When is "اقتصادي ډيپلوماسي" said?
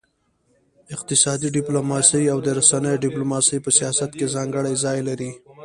0.95-2.23